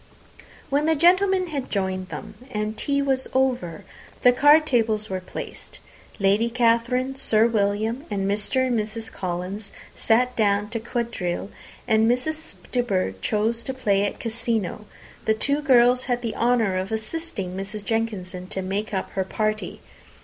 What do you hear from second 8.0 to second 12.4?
and Mr. and Mrs. Collins sat down to quadrille; and as